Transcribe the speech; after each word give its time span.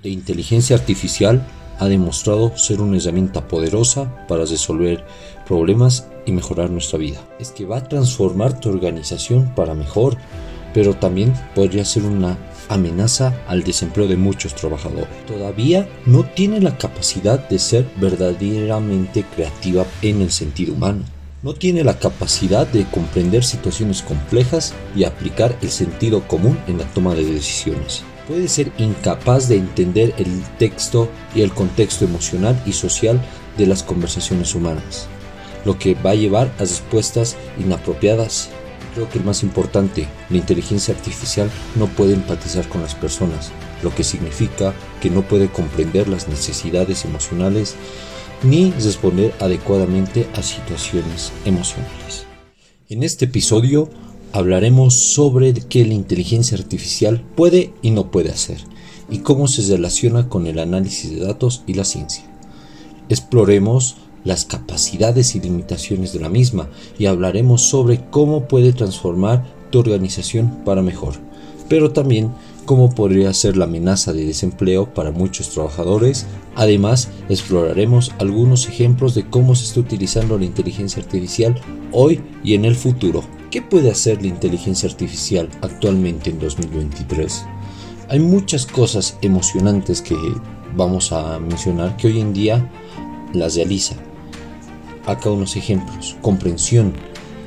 La 0.00 0.10
inteligencia 0.10 0.76
artificial 0.76 1.44
ha 1.80 1.88
demostrado 1.88 2.56
ser 2.56 2.80
una 2.80 2.98
herramienta 2.98 3.48
poderosa 3.48 4.28
para 4.28 4.44
resolver 4.44 5.04
problemas 5.44 6.06
y 6.24 6.30
mejorar 6.30 6.70
nuestra 6.70 7.00
vida. 7.00 7.20
Es 7.40 7.50
que 7.50 7.64
va 7.64 7.78
a 7.78 7.88
transformar 7.88 8.60
tu 8.60 8.68
organización 8.68 9.52
para 9.56 9.74
mejor, 9.74 10.16
pero 10.72 10.94
también 10.94 11.34
podría 11.52 11.84
ser 11.84 12.04
una 12.04 12.38
amenaza 12.68 13.34
al 13.48 13.64
desempleo 13.64 14.06
de 14.06 14.16
muchos 14.16 14.54
trabajadores. 14.54 15.08
Todavía 15.26 15.88
no 16.06 16.22
tiene 16.22 16.60
la 16.60 16.78
capacidad 16.78 17.48
de 17.48 17.58
ser 17.58 17.84
verdaderamente 17.96 19.24
creativa 19.34 19.84
en 20.02 20.22
el 20.22 20.30
sentido 20.30 20.74
humano. 20.74 21.02
No 21.42 21.54
tiene 21.54 21.82
la 21.82 21.98
capacidad 21.98 22.68
de 22.68 22.84
comprender 22.84 23.42
situaciones 23.42 24.02
complejas 24.02 24.74
y 24.94 25.02
aplicar 25.02 25.58
el 25.60 25.70
sentido 25.70 26.22
común 26.28 26.56
en 26.68 26.78
la 26.78 26.84
toma 26.84 27.16
de 27.16 27.24
decisiones 27.24 28.04
puede 28.28 28.46
ser 28.46 28.70
incapaz 28.76 29.48
de 29.48 29.56
entender 29.56 30.14
el 30.18 30.42
texto 30.58 31.08
y 31.34 31.40
el 31.40 31.50
contexto 31.50 32.04
emocional 32.04 32.62
y 32.66 32.72
social 32.72 33.20
de 33.56 33.66
las 33.66 33.82
conversaciones 33.82 34.54
humanas, 34.54 35.08
lo 35.64 35.78
que 35.78 35.94
va 35.94 36.10
a 36.10 36.14
llevar 36.14 36.52
a 36.58 36.60
respuestas 36.60 37.36
inapropiadas. 37.58 38.50
Creo 38.94 39.08
que 39.08 39.18
el 39.18 39.24
más 39.24 39.42
importante, 39.42 40.06
la 40.28 40.36
inteligencia 40.36 40.94
artificial 40.94 41.50
no 41.76 41.86
puede 41.86 42.12
empatizar 42.12 42.68
con 42.68 42.82
las 42.82 42.94
personas, 42.94 43.50
lo 43.82 43.94
que 43.94 44.04
significa 44.04 44.74
que 45.00 45.08
no 45.08 45.22
puede 45.22 45.48
comprender 45.48 46.06
las 46.08 46.28
necesidades 46.28 47.04
emocionales 47.04 47.76
ni 48.42 48.72
responder 48.72 49.34
adecuadamente 49.40 50.28
a 50.34 50.42
situaciones 50.42 51.32
emocionales. 51.44 52.26
En 52.88 53.02
este 53.02 53.24
episodio 53.24 53.90
hablaremos 54.38 54.94
sobre 54.94 55.52
qué 55.52 55.84
la 55.84 55.94
inteligencia 55.94 56.56
artificial 56.56 57.20
puede 57.34 57.72
y 57.82 57.90
no 57.90 58.12
puede 58.12 58.30
hacer 58.30 58.58
y 59.10 59.18
cómo 59.18 59.48
se 59.48 59.62
relaciona 59.74 60.28
con 60.28 60.46
el 60.46 60.60
análisis 60.60 61.10
de 61.10 61.26
datos 61.26 61.64
y 61.66 61.74
la 61.74 61.84
ciencia. 61.84 62.24
Exploremos 63.08 63.96
las 64.24 64.44
capacidades 64.44 65.34
y 65.34 65.40
limitaciones 65.40 66.12
de 66.12 66.20
la 66.20 66.28
misma 66.28 66.68
y 66.98 67.06
hablaremos 67.06 67.62
sobre 67.62 68.04
cómo 68.10 68.46
puede 68.46 68.72
transformar 68.72 69.44
tu 69.70 69.80
organización 69.80 70.62
para 70.64 70.82
mejor, 70.82 71.14
pero 71.68 71.90
también 71.90 72.30
cómo 72.64 72.94
podría 72.94 73.34
ser 73.34 73.56
la 73.56 73.64
amenaza 73.64 74.12
de 74.12 74.24
desempleo 74.24 74.94
para 74.94 75.10
muchos 75.10 75.48
trabajadores. 75.48 76.26
Además, 76.54 77.08
exploraremos 77.28 78.12
algunos 78.18 78.68
ejemplos 78.68 79.16
de 79.16 79.28
cómo 79.28 79.56
se 79.56 79.64
está 79.64 79.80
utilizando 79.80 80.38
la 80.38 80.44
inteligencia 80.44 81.02
artificial 81.02 81.60
hoy 81.90 82.20
y 82.44 82.54
en 82.54 82.66
el 82.66 82.76
futuro. 82.76 83.37
¿Qué 83.50 83.62
puede 83.62 83.90
hacer 83.90 84.20
la 84.20 84.28
inteligencia 84.28 84.90
artificial 84.90 85.48
actualmente 85.62 86.28
en 86.28 86.38
2023? 86.38 87.46
Hay 88.10 88.20
muchas 88.20 88.66
cosas 88.66 89.16
emocionantes 89.22 90.02
que 90.02 90.16
vamos 90.76 91.12
a 91.12 91.38
mencionar 91.38 91.96
que 91.96 92.08
hoy 92.08 92.20
en 92.20 92.34
día 92.34 92.70
las 93.32 93.54
realiza. 93.54 93.94
Acá 95.06 95.30
unos 95.30 95.56
ejemplos. 95.56 96.18
Comprensión. 96.20 96.92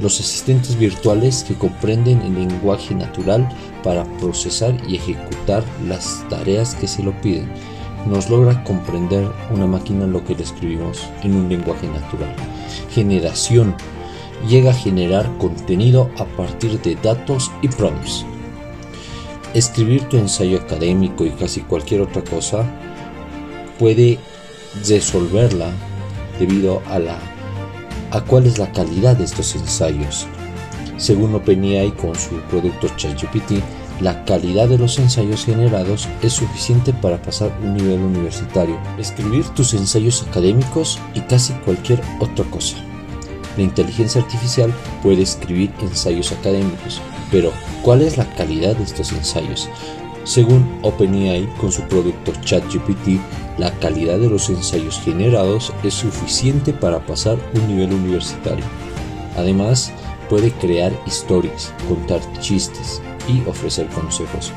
Los 0.00 0.18
asistentes 0.20 0.78
virtuales 0.78 1.44
que 1.44 1.54
comprenden 1.54 2.22
el 2.22 2.34
lenguaje 2.34 2.94
natural 2.94 3.46
para 3.84 4.04
procesar 4.16 4.74
y 4.88 4.96
ejecutar 4.96 5.62
las 5.86 6.26
tareas 6.30 6.74
que 6.76 6.88
se 6.88 7.02
lo 7.02 7.12
piden. 7.20 7.52
Nos 8.06 8.30
logra 8.30 8.64
comprender 8.64 9.30
una 9.52 9.66
máquina 9.66 10.06
lo 10.06 10.24
que 10.24 10.34
le 10.34 10.44
escribimos 10.44 11.06
en 11.22 11.34
un 11.34 11.50
lenguaje 11.50 11.86
natural. 11.88 12.34
Generación. 12.90 13.74
Llega 14.48 14.70
a 14.70 14.74
generar 14.74 15.30
contenido 15.38 16.10
a 16.18 16.24
partir 16.24 16.80
de 16.80 16.96
datos 16.96 17.50
y 17.62 17.68
prompts. 17.68 18.24
Escribir 19.54 20.04
tu 20.04 20.16
ensayo 20.16 20.58
académico 20.58 21.24
y 21.24 21.30
casi 21.30 21.60
cualquier 21.60 22.02
otra 22.02 22.22
cosa 22.22 22.64
puede 23.78 24.18
resolverla 24.86 25.70
debido 26.38 26.82
a 26.88 26.98
la 26.98 27.18
a 28.12 28.20
cuál 28.20 28.46
es 28.46 28.58
la 28.58 28.72
calidad 28.72 29.16
de 29.16 29.24
estos 29.24 29.54
ensayos, 29.54 30.26
según 30.96 31.34
OpenAI 31.34 31.92
con 31.92 32.14
su 32.14 32.40
producto 32.50 32.88
ChatGPT, 32.96 33.62
la 34.00 34.24
calidad 34.24 34.68
de 34.68 34.78
los 34.78 34.98
ensayos 34.98 35.44
generados 35.44 36.08
es 36.22 36.32
suficiente 36.32 36.92
para 36.92 37.20
pasar 37.22 37.56
un 37.62 37.74
nivel 37.74 38.00
universitario, 38.00 38.78
escribir 38.98 39.44
tus 39.50 39.74
ensayos 39.74 40.26
académicos 40.28 40.98
y 41.14 41.20
casi 41.20 41.52
cualquier 41.64 42.02
otra 42.18 42.44
cosa. 42.46 42.76
La 43.56 43.62
inteligencia 43.62 44.20
artificial 44.20 44.72
puede 45.02 45.22
escribir 45.22 45.72
ensayos 45.80 46.32
académicos, 46.32 47.00
pero 47.30 47.52
¿cuál 47.82 48.02
es 48.02 48.16
la 48.16 48.28
calidad 48.36 48.76
de 48.76 48.84
estos 48.84 49.12
ensayos? 49.12 49.68
Según 50.24 50.78
OpenAI 50.82 51.48
con 51.58 51.72
su 51.72 51.82
producto 51.82 52.32
ChatGPT, 52.44 53.20
la 53.58 53.72
calidad 53.78 54.18
de 54.18 54.30
los 54.30 54.48
ensayos 54.48 55.00
generados 55.00 55.72
es 55.82 55.94
suficiente 55.94 56.72
para 56.72 57.00
pasar 57.00 57.38
un 57.54 57.68
nivel 57.68 57.92
universitario. 57.92 58.64
Además, 59.36 59.92
puede 60.28 60.52
crear 60.52 60.92
historias, 61.06 61.72
contar 61.88 62.20
chistes 62.40 63.02
y 63.28 63.46
ofrecer 63.48 63.86
consejos. 63.88 64.52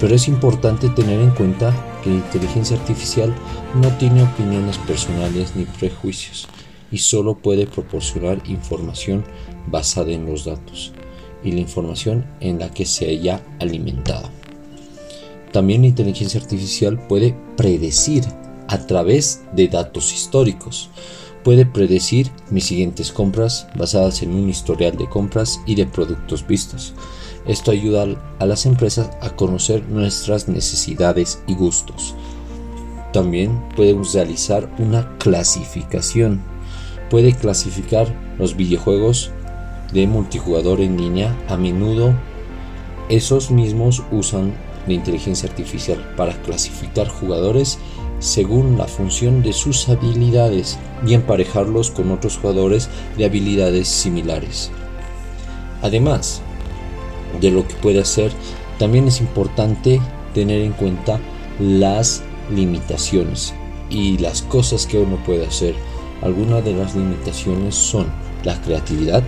Pero 0.00 0.14
es 0.14 0.28
importante 0.28 0.88
tener 0.90 1.20
en 1.20 1.30
cuenta 1.30 1.74
que 2.02 2.10
la 2.10 2.16
inteligencia 2.16 2.76
artificial 2.78 3.34
no 3.74 3.88
tiene 3.98 4.22
opiniones 4.22 4.78
personales 4.78 5.54
ni 5.56 5.64
prejuicios 5.64 6.48
y 6.90 6.98
solo 6.98 7.38
puede 7.38 7.66
proporcionar 7.66 8.42
información 8.46 9.24
basada 9.66 10.12
en 10.12 10.26
los 10.26 10.44
datos 10.44 10.92
y 11.44 11.52
la 11.52 11.60
información 11.60 12.26
en 12.40 12.58
la 12.58 12.70
que 12.70 12.86
se 12.86 13.08
haya 13.08 13.42
alimentado. 13.60 14.30
También 15.52 15.82
la 15.82 15.88
inteligencia 15.88 16.40
artificial 16.40 16.98
puede 17.08 17.34
predecir 17.56 18.24
a 18.68 18.86
través 18.86 19.42
de 19.54 19.68
datos 19.68 20.12
históricos 20.12 20.90
puede 21.48 21.64
predecir 21.64 22.30
mis 22.50 22.66
siguientes 22.66 23.10
compras 23.10 23.68
basadas 23.74 24.22
en 24.22 24.34
un 24.34 24.50
historial 24.50 24.98
de 24.98 25.08
compras 25.08 25.60
y 25.64 25.76
de 25.76 25.86
productos 25.86 26.46
vistos. 26.46 26.92
Esto 27.46 27.70
ayuda 27.70 28.06
a 28.38 28.44
las 28.44 28.66
empresas 28.66 29.10
a 29.22 29.30
conocer 29.30 29.82
nuestras 29.88 30.48
necesidades 30.48 31.42
y 31.46 31.54
gustos. 31.54 32.14
También 33.14 33.66
podemos 33.76 34.12
realizar 34.12 34.70
una 34.78 35.16
clasificación. 35.16 36.42
Puede 37.10 37.32
clasificar 37.32 38.06
los 38.38 38.56
videojuegos 38.56 39.30
de 39.92 40.06
multijugador 40.06 40.80
en 40.80 40.96
línea. 40.96 41.36
A 41.48 41.56
menudo 41.56 42.14
esos 43.08 43.50
mismos 43.50 44.02
usan 44.10 44.52
la 44.86 44.92
inteligencia 44.92 45.48
artificial 45.48 46.14
para 46.16 46.34
clasificar 46.42 47.08
jugadores 47.08 47.78
según 48.18 48.76
la 48.76 48.86
función 48.86 49.42
de 49.42 49.52
sus 49.52 49.88
habilidades 49.88 50.78
y 51.06 51.14
emparejarlos 51.14 51.90
con 51.90 52.10
otros 52.10 52.36
jugadores 52.36 52.88
de 53.16 53.24
habilidades 53.24 53.88
similares. 53.88 54.70
Además 55.82 56.42
de 57.40 57.50
lo 57.50 57.66
que 57.66 57.74
puede 57.74 58.00
hacer, 58.00 58.32
también 58.78 59.06
es 59.06 59.20
importante 59.20 60.00
tener 60.34 60.62
en 60.62 60.72
cuenta 60.72 61.20
las 61.60 62.22
limitaciones 62.50 63.54
y 63.90 64.18
las 64.18 64.42
cosas 64.42 64.86
que 64.86 64.98
uno 64.98 65.16
puede 65.24 65.46
hacer. 65.46 65.74
Algunas 66.22 66.64
de 66.64 66.74
las 66.74 66.94
limitaciones 66.94 67.74
son 67.74 68.06
la 68.44 68.60
creatividad, 68.60 69.22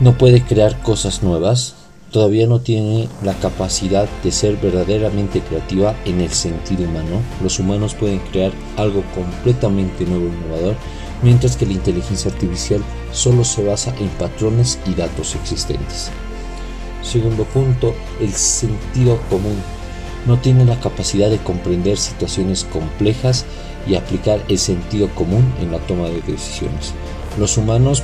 no 0.00 0.18
puede 0.18 0.42
crear 0.42 0.80
cosas 0.80 1.22
nuevas, 1.22 1.74
todavía 2.10 2.46
no 2.46 2.60
tiene 2.60 3.08
la 3.22 3.34
capacidad 3.34 4.08
de 4.24 4.32
ser 4.32 4.56
verdaderamente 4.56 5.40
creativa 5.40 5.94
en 6.04 6.20
el 6.20 6.30
sentido 6.30 6.84
humano. 6.84 7.20
Los 7.42 7.58
humanos 7.58 7.94
pueden 7.94 8.18
crear 8.18 8.52
algo 8.76 9.02
completamente 9.14 10.04
nuevo 10.04 10.26
e 10.26 10.28
innovador, 10.28 10.76
mientras 11.22 11.56
que 11.56 11.66
la 11.66 11.74
inteligencia 11.74 12.30
artificial 12.32 12.82
solo 13.12 13.44
se 13.44 13.64
basa 13.64 13.94
en 13.98 14.08
patrones 14.08 14.78
y 14.86 14.94
datos 14.94 15.34
existentes. 15.36 16.10
Segundo 17.02 17.44
punto, 17.44 17.94
el 18.20 18.32
sentido 18.32 19.18
común. 19.28 19.56
No 20.26 20.38
tiene 20.38 20.64
la 20.64 20.78
capacidad 20.78 21.30
de 21.30 21.38
comprender 21.38 21.98
situaciones 21.98 22.64
complejas 22.64 23.44
y 23.86 23.94
aplicar 23.94 24.42
el 24.48 24.58
sentido 24.58 25.08
común 25.14 25.52
en 25.60 25.72
la 25.72 25.78
toma 25.78 26.08
de 26.08 26.20
decisiones. 26.22 26.92
Los 27.38 27.56
humanos 27.56 28.02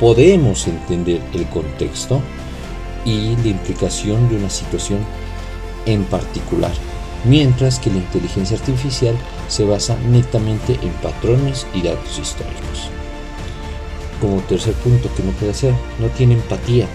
podemos 0.00 0.66
entender 0.66 1.20
el 1.34 1.46
contexto, 1.48 2.20
y 3.04 3.36
la 3.36 3.48
implicación 3.48 4.28
de 4.28 4.36
una 4.36 4.50
situación 4.50 5.00
en 5.86 6.04
particular, 6.04 6.72
mientras 7.24 7.78
que 7.78 7.90
la 7.90 7.98
inteligencia 7.98 8.56
artificial 8.56 9.14
se 9.48 9.64
basa 9.64 9.96
netamente 10.08 10.78
en 10.82 10.90
patrones 11.02 11.66
y 11.74 11.82
datos 11.82 12.18
históricos. 12.18 12.90
Como 14.20 14.40
tercer 14.42 14.74
punto 14.74 15.10
que 15.14 15.22
no 15.22 15.32
puede 15.32 15.52
hacer, 15.52 15.74
no 16.00 16.06
tiene 16.08 16.34
empatía. 16.34 16.86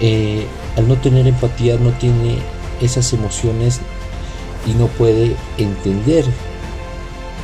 Eh, 0.00 0.46
al 0.76 0.88
no 0.88 0.96
tener 0.96 1.26
empatía 1.26 1.76
no 1.76 1.90
tiene 1.92 2.38
esas 2.80 3.12
emociones 3.12 3.80
y 4.66 4.72
no 4.72 4.86
puede 4.86 5.36
entender 5.58 6.24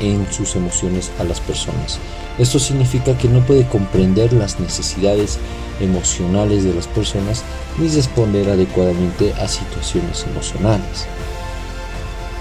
en 0.00 0.30
sus 0.32 0.56
emociones 0.56 1.10
a 1.18 1.24
las 1.24 1.40
personas. 1.40 1.98
Esto 2.38 2.58
significa 2.58 3.16
que 3.16 3.28
no 3.28 3.40
puede 3.46 3.66
comprender 3.66 4.32
las 4.32 4.58
necesidades 4.60 5.38
emocionales 5.80 6.64
de 6.64 6.74
las 6.74 6.86
personas 6.86 7.42
ni 7.78 7.88
responder 7.88 8.48
adecuadamente 8.48 9.32
a 9.34 9.48
situaciones 9.48 10.24
emocionales. 10.24 11.06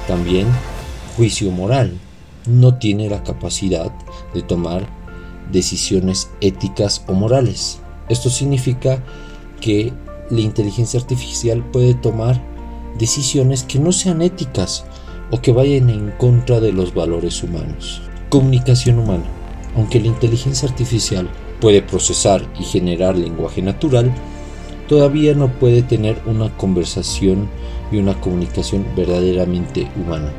También 0.07 0.47
juicio 1.19 1.51
moral. 1.51 1.99
No 2.47 2.75
tiene 2.75 3.09
la 3.09 3.23
capacidad 3.23 3.91
de 4.33 4.41
tomar 4.41 4.87
decisiones 5.51 6.29
éticas 6.39 7.03
o 7.07 7.13
morales. 7.13 7.79
Esto 8.07 8.29
significa 8.29 9.03
que 9.59 9.91
la 10.29 10.39
inteligencia 10.39 10.97
artificial 10.97 11.61
puede 11.71 11.93
tomar 11.93 12.41
decisiones 12.97 13.63
que 13.63 13.79
no 13.79 13.91
sean 13.91 14.21
éticas 14.21 14.85
o 15.31 15.41
que 15.41 15.51
vayan 15.51 15.89
en 15.89 16.11
contra 16.11 16.59
de 16.59 16.71
los 16.71 16.93
valores 16.93 17.43
humanos. 17.43 18.01
Comunicación 18.29 18.99
humana. 18.99 19.25
Aunque 19.75 19.99
la 19.99 20.07
inteligencia 20.07 20.67
artificial 20.67 21.29
puede 21.59 21.81
procesar 21.81 22.41
y 22.59 22.63
generar 22.63 23.17
lenguaje 23.17 23.61
natural, 23.61 24.13
todavía 24.87 25.35
no 25.35 25.49
puede 25.49 25.83
tener 25.83 26.19
una 26.25 26.49
conversación 26.57 27.47
y 27.91 27.97
una 27.97 28.19
comunicación 28.19 28.85
verdaderamente 28.95 29.87
humana. 29.95 30.31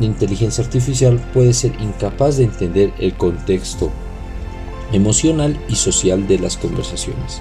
La 0.00 0.06
inteligencia 0.06 0.64
artificial 0.64 1.20
puede 1.32 1.52
ser 1.52 1.72
incapaz 1.80 2.36
de 2.36 2.44
entender 2.44 2.92
el 2.98 3.14
contexto 3.14 3.90
emocional 4.92 5.58
y 5.68 5.76
social 5.76 6.26
de 6.26 6.38
las 6.38 6.56
conversaciones, 6.56 7.40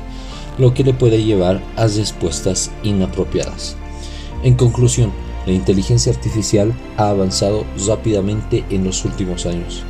lo 0.58 0.74
que 0.74 0.84
le 0.84 0.94
puede 0.94 1.24
llevar 1.24 1.62
a 1.76 1.88
respuestas 1.88 2.72
inapropiadas. 2.84 3.76
En 4.44 4.56
conclusión, 4.56 5.12
la 5.46 5.54
inteligencia 5.54 6.12
artificial 6.12 6.74
ha 6.98 7.10
avanzado 7.10 7.66
rápidamente 7.88 8.64
en 8.70 8.84
los 8.84 9.04
últimos 9.06 9.46
años 9.46 9.84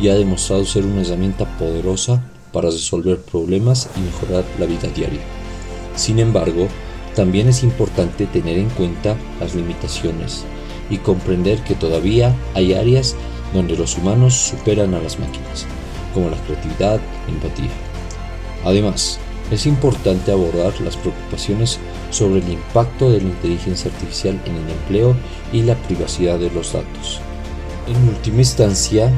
y 0.00 0.08
ha 0.08 0.14
demostrado 0.14 0.64
ser 0.64 0.84
una 0.84 1.02
herramienta 1.02 1.44
poderosa 1.58 2.22
para 2.52 2.70
resolver 2.70 3.20
problemas 3.20 3.88
y 3.96 4.00
mejorar 4.00 4.44
la 4.58 4.66
vida 4.66 4.88
diaria. 4.88 5.20
Sin 5.94 6.18
embargo, 6.18 6.68
también 7.14 7.48
es 7.48 7.62
importante 7.62 8.26
tener 8.26 8.58
en 8.58 8.68
cuenta 8.70 9.16
las 9.40 9.54
limitaciones 9.54 10.44
y 10.90 10.98
comprender 10.98 11.62
que 11.64 11.74
todavía 11.74 12.34
hay 12.54 12.74
áreas 12.74 13.16
donde 13.54 13.76
los 13.76 13.96
humanos 13.96 14.34
superan 14.34 14.94
a 14.94 15.00
las 15.00 15.18
máquinas, 15.18 15.66
como 16.12 16.30
la 16.30 16.36
creatividad 16.44 17.00
empatía. 17.28 17.70
Además, 18.64 19.18
es 19.50 19.66
importante 19.66 20.32
abordar 20.32 20.78
las 20.80 20.96
preocupaciones 20.96 21.78
sobre 22.10 22.40
el 22.40 22.48
impacto 22.48 23.10
de 23.10 23.20
la 23.20 23.28
inteligencia 23.28 23.90
artificial 23.90 24.40
en 24.44 24.56
el 24.56 24.70
empleo 24.70 25.16
y 25.52 25.62
la 25.62 25.74
privacidad 25.74 26.38
de 26.38 26.50
los 26.50 26.72
datos. 26.72 27.20
En 27.86 28.08
última 28.08 28.38
instancia, 28.38 29.12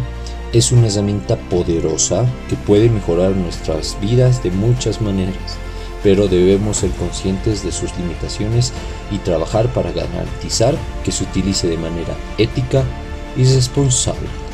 es 0.53 0.73
una 0.73 0.87
herramienta 0.87 1.37
poderosa 1.37 2.27
que 2.49 2.57
puede 2.57 2.89
mejorar 2.89 3.33
nuestras 3.37 3.99
vidas 4.01 4.43
de 4.43 4.51
muchas 4.51 5.01
maneras, 5.01 5.59
pero 6.03 6.27
debemos 6.27 6.79
ser 6.79 6.91
conscientes 6.93 7.63
de 7.63 7.73
sus 7.73 7.95
limitaciones 7.99 8.73
y 9.11 9.19
trabajar 9.19 9.73
para 9.75 9.93
garantizar 9.93 10.75
que 11.05 11.13
se 11.13 11.25
utilice 11.25 11.69
de 11.69 11.77
manera 11.77 12.17
ética 12.39 12.83
y 13.37 13.45
responsable. 13.45 14.48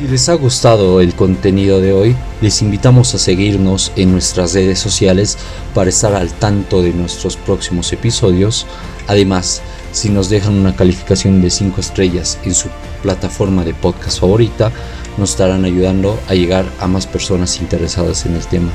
Si 0.00 0.08
les 0.08 0.30
ha 0.30 0.34
gustado 0.34 1.02
el 1.02 1.14
contenido 1.14 1.78
de 1.78 1.92
hoy, 1.92 2.16
les 2.40 2.62
invitamos 2.62 3.14
a 3.14 3.18
seguirnos 3.18 3.92
en 3.96 4.12
nuestras 4.12 4.54
redes 4.54 4.78
sociales 4.78 5.36
para 5.74 5.90
estar 5.90 6.14
al 6.14 6.32
tanto 6.32 6.80
de 6.80 6.94
nuestros 6.94 7.36
próximos 7.36 7.92
episodios. 7.92 8.66
Además, 9.08 9.60
si 9.92 10.08
nos 10.08 10.30
dejan 10.30 10.54
una 10.54 10.74
calificación 10.74 11.42
de 11.42 11.50
5 11.50 11.82
estrellas 11.82 12.38
en 12.44 12.54
su 12.54 12.70
plataforma 13.02 13.62
de 13.62 13.74
podcast 13.74 14.20
favorita, 14.20 14.72
nos 15.18 15.32
estarán 15.32 15.66
ayudando 15.66 16.18
a 16.28 16.34
llegar 16.34 16.64
a 16.80 16.86
más 16.86 17.06
personas 17.06 17.60
interesadas 17.60 18.24
en 18.24 18.36
el 18.36 18.46
tema. 18.46 18.70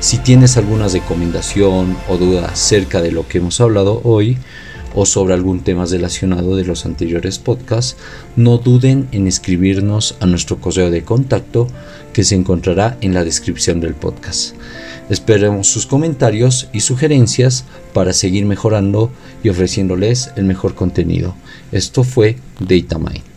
Si 0.00 0.18
tienes 0.18 0.56
alguna 0.56 0.88
recomendación 0.88 1.96
o 2.08 2.16
duda 2.16 2.46
acerca 2.46 3.00
de 3.00 3.12
lo 3.12 3.28
que 3.28 3.38
hemos 3.38 3.60
hablado 3.60 4.00
hoy, 4.02 4.36
o 4.96 5.06
sobre 5.06 5.34
algún 5.34 5.60
tema 5.60 5.84
relacionado 5.84 6.56
de 6.56 6.64
los 6.64 6.86
anteriores 6.86 7.38
podcasts, 7.38 7.96
no 8.34 8.58
duden 8.58 9.06
en 9.12 9.28
escribirnos 9.28 10.16
a 10.18 10.26
nuestro 10.26 10.58
correo 10.58 10.90
de 10.90 11.04
contacto 11.04 11.68
que 12.12 12.24
se 12.24 12.34
encontrará 12.34 12.96
en 13.02 13.14
la 13.14 13.22
descripción 13.22 13.78
del 13.80 13.94
podcast. 13.94 14.56
Esperemos 15.08 15.68
sus 15.68 15.86
comentarios 15.86 16.68
y 16.72 16.80
sugerencias 16.80 17.64
para 17.92 18.12
seguir 18.12 18.46
mejorando 18.46 19.12
y 19.44 19.50
ofreciéndoles 19.50 20.32
el 20.34 20.44
mejor 20.44 20.74
contenido. 20.74 21.36
Esto 21.70 22.02
fue 22.02 22.38
DataMind. 22.58 23.35